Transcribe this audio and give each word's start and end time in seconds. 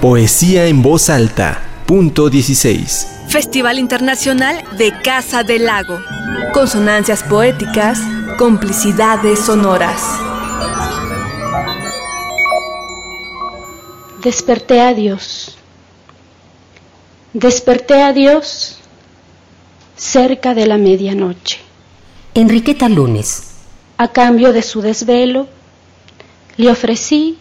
Poesía 0.00 0.66
en 0.66 0.82
voz 0.82 1.08
alta. 1.08 1.62
Punto 1.86 2.28
16. 2.28 3.08
Festival 3.28 3.78
Internacional 3.78 4.62
de 4.76 4.92
Casa 5.02 5.42
del 5.42 5.64
Lago. 5.64 5.98
Consonancias 6.52 7.22
poéticas, 7.22 7.98
complicidades 8.38 9.38
sonoras. 9.38 10.02
Desperté 14.22 14.80
a 14.80 14.94
Dios. 14.94 15.56
Desperté 17.32 18.02
a 18.02 18.12
Dios 18.12 18.78
cerca 19.96 20.54
de 20.54 20.66
la 20.66 20.78
medianoche. 20.78 21.58
Enriqueta 22.34 22.88
Lunes. 22.88 23.54
A 23.96 24.08
cambio 24.08 24.52
de 24.52 24.62
su 24.62 24.80
desvelo, 24.80 25.48
le 26.56 26.70
ofrecí 26.70 27.38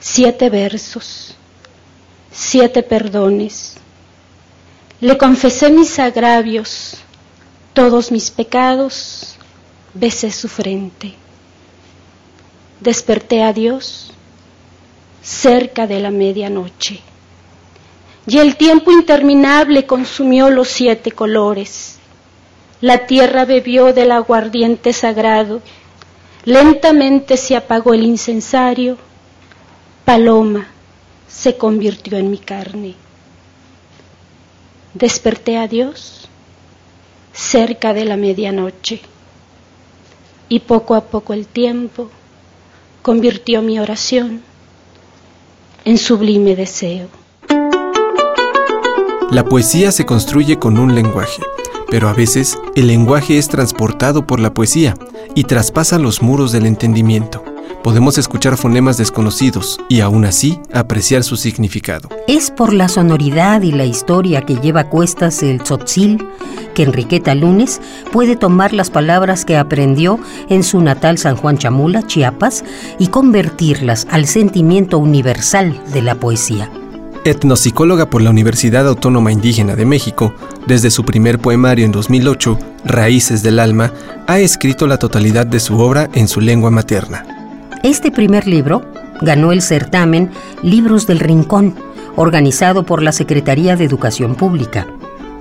siete 0.00 0.50
versos, 0.50 1.34
siete 2.30 2.82
perdones. 2.82 3.76
Le 5.00 5.18
confesé 5.18 5.70
mis 5.70 5.98
agravios, 5.98 6.96
todos 7.74 8.10
mis 8.10 8.30
pecados, 8.30 9.36
besé 9.94 10.30
su 10.30 10.48
frente. 10.48 11.14
Desperté 12.80 13.42
a 13.42 13.52
Dios 13.52 14.12
cerca 15.22 15.86
de 15.86 16.00
la 16.00 16.10
medianoche. 16.10 17.00
Y 18.26 18.38
el 18.38 18.56
tiempo 18.56 18.90
interminable 18.90 19.86
consumió 19.86 20.50
los 20.50 20.68
siete 20.68 21.12
colores. 21.12 21.98
La 22.80 23.06
tierra 23.06 23.44
bebió 23.44 23.92
del 23.92 24.12
aguardiente 24.12 24.92
sagrado. 24.92 25.62
Lentamente 26.44 27.36
se 27.36 27.56
apagó 27.56 27.94
el 27.94 28.02
incensario. 28.02 28.98
Paloma 30.06 30.68
se 31.26 31.56
convirtió 31.56 32.16
en 32.16 32.30
mi 32.30 32.38
carne. 32.38 32.94
Desperté 34.94 35.58
a 35.58 35.66
Dios 35.66 36.28
cerca 37.32 37.92
de 37.92 38.04
la 38.04 38.16
medianoche. 38.16 39.00
Y 40.48 40.60
poco 40.60 40.94
a 40.94 41.00
poco 41.06 41.32
el 41.32 41.48
tiempo 41.48 42.08
convirtió 43.02 43.62
mi 43.62 43.80
oración 43.80 44.42
en 45.84 45.98
sublime 45.98 46.54
deseo. 46.54 47.08
La 49.32 49.44
poesía 49.44 49.90
se 49.90 50.06
construye 50.06 50.56
con 50.56 50.78
un 50.78 50.94
lenguaje, 50.94 51.42
pero 51.90 52.08
a 52.08 52.12
veces 52.12 52.56
el 52.76 52.86
lenguaje 52.86 53.38
es 53.38 53.48
transportado 53.48 54.24
por 54.24 54.38
la 54.38 54.54
poesía 54.54 54.94
y 55.34 55.42
traspasa 55.42 55.98
los 55.98 56.22
muros 56.22 56.52
del 56.52 56.66
entendimiento. 56.66 57.45
Podemos 57.86 58.18
escuchar 58.18 58.56
fonemas 58.56 58.96
desconocidos 58.96 59.78
y 59.88 60.00
aún 60.00 60.24
así 60.24 60.58
apreciar 60.72 61.22
su 61.22 61.36
significado. 61.36 62.08
Es 62.26 62.50
por 62.50 62.72
la 62.72 62.88
sonoridad 62.88 63.62
y 63.62 63.70
la 63.70 63.84
historia 63.84 64.42
que 64.42 64.56
lleva 64.56 64.80
a 64.80 64.88
cuestas 64.88 65.40
el 65.44 65.62
tzotzil 65.62 66.26
que 66.74 66.82
Enriqueta 66.82 67.36
Lunes 67.36 67.80
puede 68.12 68.34
tomar 68.34 68.72
las 68.72 68.90
palabras 68.90 69.44
que 69.44 69.56
aprendió 69.56 70.18
en 70.48 70.64
su 70.64 70.80
natal 70.80 71.16
San 71.16 71.36
Juan 71.36 71.58
Chamula, 71.58 72.04
Chiapas, 72.04 72.64
y 72.98 73.06
convertirlas 73.06 74.08
al 74.10 74.26
sentimiento 74.26 74.98
universal 74.98 75.80
de 75.92 76.02
la 76.02 76.16
poesía. 76.16 76.68
Etnopsicóloga 77.24 78.10
por 78.10 78.20
la 78.20 78.30
Universidad 78.30 78.88
Autónoma 78.88 79.30
Indígena 79.30 79.76
de 79.76 79.84
México, 79.84 80.34
desde 80.66 80.90
su 80.90 81.04
primer 81.04 81.38
poemario 81.38 81.84
en 81.84 81.92
2008, 81.92 82.58
Raíces 82.84 83.44
del 83.44 83.60
Alma, 83.60 83.92
ha 84.26 84.40
escrito 84.40 84.88
la 84.88 84.98
totalidad 84.98 85.46
de 85.46 85.60
su 85.60 85.78
obra 85.78 86.10
en 86.14 86.26
su 86.26 86.40
lengua 86.40 86.72
materna. 86.72 87.35
Este 87.82 88.10
primer 88.10 88.46
libro 88.46 88.82
ganó 89.20 89.52
el 89.52 89.62
certamen 89.62 90.30
Libros 90.62 91.06
del 91.06 91.20
Rincón, 91.20 91.74
organizado 92.16 92.84
por 92.84 93.02
la 93.02 93.12
Secretaría 93.12 93.76
de 93.76 93.84
Educación 93.84 94.34
Pública. 94.34 94.86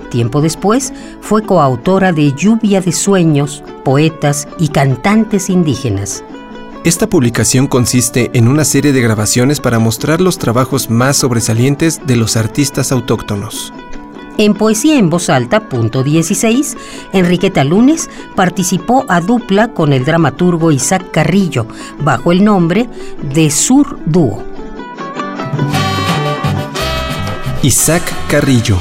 Tiempo 0.09 0.41
después 0.41 0.94
fue 1.22 1.44
coautora 1.44 2.13
de 2.13 2.34
Lluvia 2.34 2.81
de 2.81 2.91
Sueños, 2.91 3.63
Poetas 3.84 4.47
y 4.59 4.69
Cantantes 4.69 5.50
Indígenas. 5.50 6.24
Esta 6.84 7.07
publicación 7.07 7.66
consiste 7.66 8.29
en 8.34 8.47
una 8.47 8.63
serie 8.63 8.94
de 8.94 9.01
grabaciones 9.01 9.59
para 9.59 9.79
mostrar 9.79 10.22
los 10.22 10.38
trabajos 10.38 10.90
más 10.91 11.18
sobresalientes 11.18 12.00
de 12.06 12.16
los 12.16 12.38
artistas 12.38 12.91
autóctonos. 12.91 13.74
En 14.38 14.53
Poesía 14.53 14.97
en 14.97 15.09
Voz 15.09 15.29
Alta, 15.29 15.69
punto 15.69 16.03
16, 16.03 16.75
Enriqueta 17.13 17.63
Lunes 17.63 18.09
participó 18.35 19.06
a 19.07 19.22
dupla 19.22 19.69
con 19.69 19.94
el 19.94 20.03
dramaturgo 20.03 20.73
Isaac 20.73 21.09
Carrillo, 21.12 21.68
bajo 22.01 22.34
el 22.34 22.44
nombre 22.44 22.90
de 23.34 23.50
Sur 23.50 23.97
Dúo. 24.06 24.44
Isaac 27.62 28.03
Carrillo. 28.29 28.78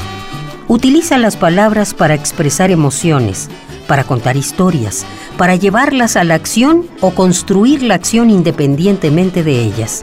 Utiliza 0.67 1.19
las 1.19 1.37
palabras 1.37 1.95
para 1.95 2.15
expresar 2.15 2.73
emociones, 2.73 3.49
para 3.87 4.03
contar 4.03 4.37
historias, 4.37 5.07
para 5.39 5.55
llevarlas 5.55 6.17
a 6.17 6.25
la 6.25 6.35
acción 6.35 6.87
o 7.01 7.13
construir 7.13 7.83
la 7.85 7.95
acción 7.95 8.29
independientemente 8.29 9.45
de 9.45 9.63
ellas. 9.63 10.03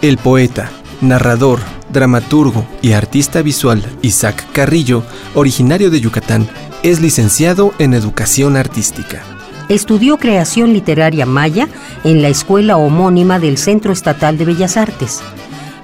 El 0.00 0.16
poeta, 0.16 0.70
narrador, 1.00 1.58
dramaturgo 1.92 2.64
y 2.82 2.92
artista 2.92 3.42
visual 3.42 3.84
Isaac 4.02 4.46
Carrillo, 4.52 5.02
originario 5.34 5.90
de 5.90 6.00
Yucatán, 6.00 6.48
es 6.82 7.00
licenciado 7.00 7.74
en 7.78 7.94
Educación 7.94 8.56
Artística. 8.56 9.22
Estudió 9.68 10.16
creación 10.16 10.72
literaria 10.72 11.26
maya 11.26 11.68
en 12.04 12.22
la 12.22 12.28
escuela 12.28 12.76
homónima 12.76 13.38
del 13.38 13.58
Centro 13.58 13.92
Estatal 13.92 14.36
de 14.38 14.44
Bellas 14.44 14.76
Artes. 14.76 15.20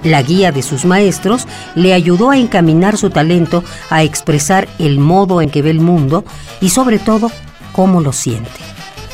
La 0.03 0.21
guía 0.21 0.51
de 0.51 0.61
sus 0.61 0.85
maestros 0.85 1.47
le 1.75 1.93
ayudó 1.93 2.31
a 2.31 2.37
encaminar 2.37 2.97
su 2.97 3.09
talento 3.09 3.63
a 3.89 4.03
expresar 4.03 4.67
el 4.79 4.99
modo 4.99 5.41
en 5.41 5.49
que 5.49 5.61
ve 5.61 5.71
el 5.71 5.79
mundo 5.79 6.25
y 6.61 6.69
sobre 6.69 6.99
todo 6.99 7.31
cómo 7.71 8.01
lo 8.01 8.13
siente. 8.13 8.49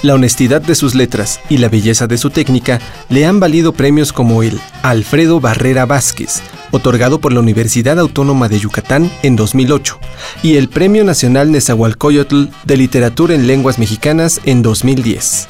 La 0.04 0.16
honestidad 0.16 0.62
de 0.62 0.76
sus 0.76 0.96
letras 0.96 1.40
y 1.50 1.60
la 1.60 1.70
belleza 1.70 2.08
de 2.08 2.18
su 2.18 2.30
técnica 2.30 2.82
le 3.08 3.26
han 3.26 3.40
valido 3.40 3.72
premios 3.72 4.12
como 4.12 4.44
el 4.44 4.60
Alfredo 4.82 5.40
Barrera 5.40 5.86
Vázquez, 5.86 6.42
otorgado 6.74 7.20
por 7.20 7.32
la 7.32 7.40
Universidad 7.40 8.00
Autónoma 8.00 8.50
de 8.50 8.60
Yucatán 8.60 9.10
en 9.22 9.36
2008, 9.38 10.00
y 10.42 10.58
el 10.58 10.68
Premio 10.68 11.04
Nacional 11.04 11.52
Nezahualcóyotl 11.52 12.46
de 12.66 12.78
Literatura 12.78 13.36
en 13.36 13.48
Lenguas 13.48 13.80
Mexicanas 13.80 14.42
en 14.44 14.64
2010. 14.64 15.48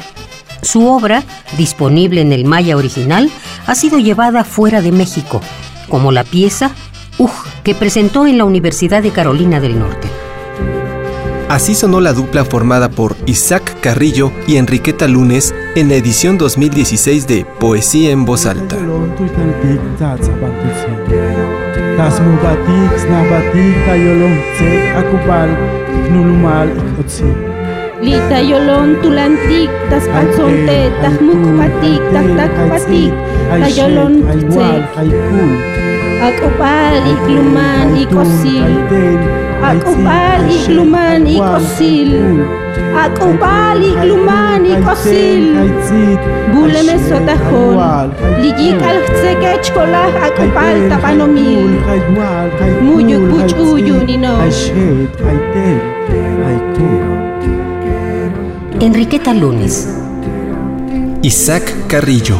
Su 0.61 0.85
obra, 0.87 1.23
disponible 1.57 2.21
en 2.21 2.33
el 2.33 2.45
maya 2.45 2.77
original, 2.77 3.31
ha 3.65 3.73
sido 3.73 3.99
llevada 3.99 4.43
fuera 4.43 4.81
de 4.81 4.91
México, 4.91 5.41
como 5.89 6.11
la 6.11 6.25
pieza 6.25 6.71
Uj, 7.17 7.31
que 7.63 7.73
presentó 7.73 8.27
en 8.27 8.37
la 8.37 8.45
Universidad 8.45 9.01
de 9.01 9.11
Carolina 9.11 9.59
del 9.59 9.79
Norte. 9.79 10.09
Así 11.49 11.75
sonó 11.75 12.01
la 12.01 12.13
dupla 12.13 12.45
formada 12.45 12.89
por 12.89 13.15
Isaac 13.27 13.79
Carrillo 13.79 14.31
y 14.47 14.57
Enriqueta 14.57 15.07
Lunes 15.07 15.53
en 15.75 15.89
la 15.89 15.95
edición 15.95 16.37
2016 16.37 17.27
de 17.27 17.45
Poesía 17.59 18.11
en 18.11 18.25
Voz 18.25 18.45
Alta. 18.45 18.77
Lita 28.01 28.41
yolon 28.41 29.01
tulantik, 29.01 29.69
tas 29.89 30.03
patsonte, 30.09 30.91
tas 31.01 31.21
mukpatik, 31.21 32.01
tas 32.11 32.27
takpatik, 32.37 33.13
tayolon 33.49 34.23
tsek. 34.49 34.83
Akopal 36.23 36.95
ikluman 37.13 37.97
ikosil, 37.97 39.42
akopal 39.63 40.43
ikluman 40.51 41.23
ikosil, 41.23 42.11
akopal 42.93 43.79
ikluman 43.79 44.61
ikosil. 44.67 45.43
Bule 46.53 46.81
mesotajol, 46.83 48.11
ligik 48.43 48.83
al 48.83 48.99
tseke 49.07 49.51
chkolah 49.63 50.11
akopal 50.27 50.75
tapanomil. 50.91 51.79
Muyuk 52.83 54.03
nino. 54.05 54.35
Enriqueta 58.83 59.31
Lunes. 59.31 59.87
Isaac 61.23 61.63
Carrillo. 61.87 62.35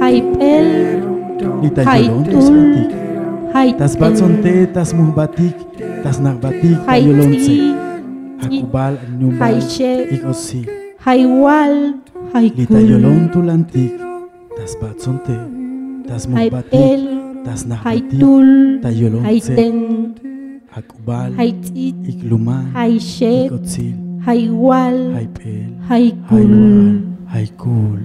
Haipel, 0.00 0.98
haitul, 3.54 3.78
Tas 3.78 3.96
batzonte, 3.98 4.66
tas 4.74 4.92
muhbatik, 4.94 5.56
tas 6.02 6.18
nakbatik, 6.20 6.78
tayolonce. 6.86 7.56
Akubal, 8.40 8.96
nyumbal, 9.18 9.58
ikosi. 10.10 10.64
haiwal, 11.04 11.74
Lita 12.32 12.38
haikul, 12.38 12.90
yolon 12.90 13.28
tulantik, 13.32 13.92
tas 14.56 14.76
batzonte, 14.80 15.36
tas 16.08 16.26
muhbatik, 16.28 17.00
tas 17.44 17.66
nakbatik, 17.66 18.12
haitul, 18.12 18.80
tayolonce. 18.82 19.26
haiten, 19.26 19.76
Akubal, 20.70 21.34
haitit, 21.36 21.96
ikluman, 22.06 22.70
haishet, 22.72 23.50
ikotsil, 23.50 23.94
haikul. 24.26 25.14
haikul, 25.18 25.66
haikul, 25.90 26.54
haikul. 27.34 28.00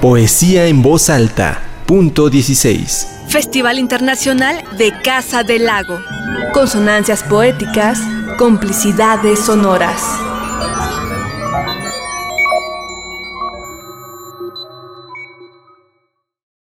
Poesía 0.00 0.66
en 0.66 0.82
voz 0.82 1.08
alta. 1.10 1.71
Punto 1.92 2.30
16. 2.30 3.06
Festival 3.28 3.78
Internacional 3.78 4.64
de 4.78 4.94
Casa 5.02 5.42
del 5.42 5.66
Lago. 5.66 6.00
Consonancias 6.54 7.22
poéticas, 7.22 7.98
complicidades 8.38 9.40
sonoras. 9.40 10.00